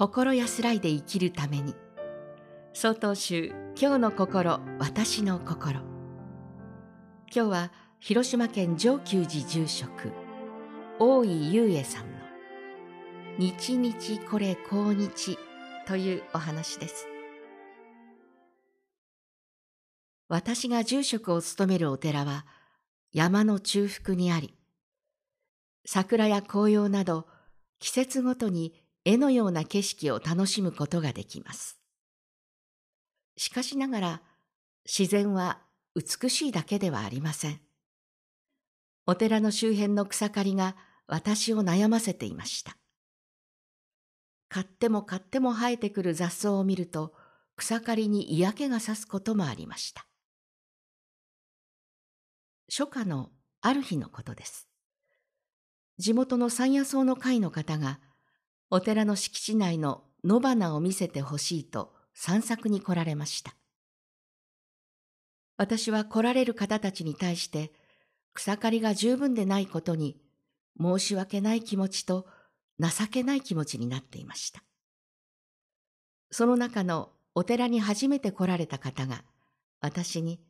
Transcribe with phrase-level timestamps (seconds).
[0.00, 1.74] 心安らいで生きるために。
[2.72, 5.80] 曹洞宗今日の心私の心。
[7.30, 10.10] 今日は広島県上久寺住職
[10.98, 12.18] 大井雄恵さんの
[13.36, 15.36] 「日日これ今日」
[15.86, 17.06] というお話です。
[20.28, 22.46] 私が住職を務めるお寺は
[23.12, 24.54] 山の中腹にあり
[25.84, 27.28] 桜や紅葉など
[27.80, 31.78] 季節ごとに絵のような景色を楽しむことができます。
[33.36, 34.22] しかしながら
[34.84, 35.62] 自然は
[35.94, 37.60] 美しいだけではありません。
[39.06, 42.76] お寺の周辺の草刈りが私を悩ませていました。
[44.48, 47.14] 買っても買っても生えてくる雑草を見ると
[47.56, 50.06] 草刈りに嫌気がさすこともありました。
[52.68, 53.30] 初夏の
[53.62, 54.68] ある日のことです。
[55.98, 58.00] 地元の山野草の会の方が
[58.70, 63.54] お寺の敷地内の野花を見せてほしいと散策に来られました。
[65.56, 67.72] 私は来られる方たちに対して
[68.32, 70.16] 草刈りが十分でないことに
[70.80, 72.26] 申し訳ない気持ちと
[72.78, 74.62] 情けない気持ちになっていました。
[76.30, 79.24] その中のお寺に初めて来られた方が
[79.80, 80.40] 私に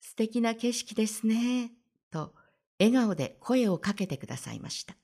[0.00, 1.72] 素敵な景色ですね
[2.10, 2.34] と
[2.78, 4.96] 笑顔で声をかけてくださいました。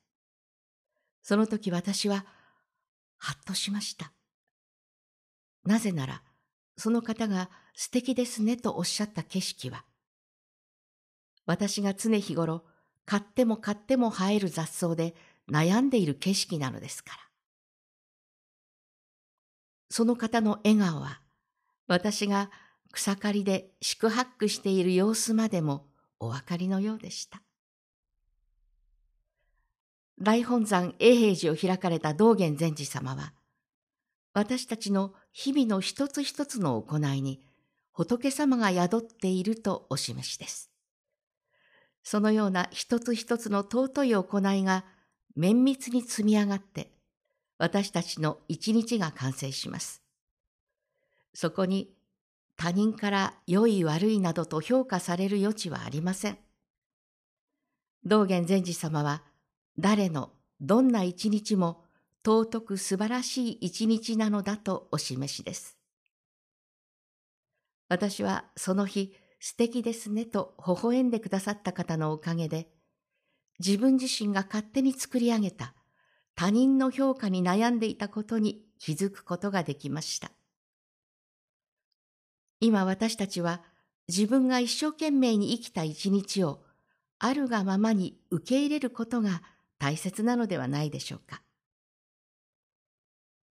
[1.22, 2.24] その時私は
[3.18, 4.12] はっとしました。
[5.64, 6.22] なぜなら、
[6.76, 9.84] その方が素敵ですねとおっしゃった景色は、
[11.46, 12.64] 私が常日頃、
[13.04, 15.14] 買っても買っても生える雑草で
[15.50, 17.18] 悩んでいる景色なのですから。
[19.90, 21.20] その方の笑顔は、
[21.86, 22.50] 私が
[22.92, 25.86] 草刈りで四苦八苦している様子までも
[26.20, 27.42] お分かりのようでした。
[30.20, 33.34] 大本山永平寺を開かれた道元禅師様は、
[34.34, 37.40] 私たちの日々の一つ一つの行いに
[37.92, 40.70] 仏様が宿っているとお示しです。
[42.02, 44.84] そのような一つ一つの尊い行いが
[45.36, 46.90] 綿密に積み上がって、
[47.58, 50.02] 私たちの一日が完成します。
[51.34, 51.92] そこに
[52.56, 56.38] 他人から良い悪いなどと評価される余地はありません。
[58.04, 59.22] 道元禅師様は
[59.78, 61.84] 誰のどんな一日も
[62.26, 65.78] 尊く素晴らしい一日なのだとお示しです。
[67.88, 72.68] 私はその日素敵ですねと微笑んでくださった方のおかげで、
[73.60, 75.74] 自分自身が勝手に作り上げた
[76.34, 80.32] 他人の評価に悩んでいたことに気づくことができました。
[82.60, 83.62] 今私たちは
[84.08, 86.64] 自分が一生懸命に生きた一日を
[87.20, 89.42] あるがままに受け入れることが
[89.78, 91.42] 大切なのではないでしょうか。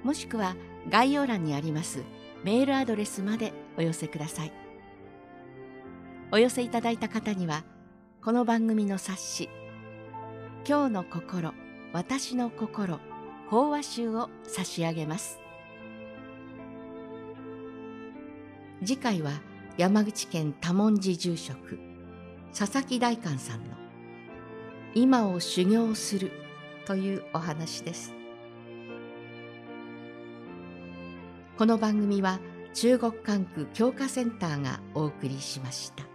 [0.07, 0.55] もしくは
[0.89, 2.05] 概要欄にあります
[2.45, 4.53] メールアドレスまでお寄せください。
[6.31, 7.65] お寄せいただいた方には
[8.23, 9.49] この番組の冊子
[10.65, 11.55] 「今日の心
[11.93, 13.01] 私の心
[13.51, 15.41] 法話集」を差し上げます。
[18.85, 19.33] 次回は
[19.77, 21.81] 山口県多文字住職
[22.57, 23.75] 佐々木大観さんの
[24.95, 26.31] 「今を修行する」
[26.87, 28.16] というお話です。
[31.57, 32.39] この番組は
[32.75, 36.06] 中国管区教化センターがお送りしました。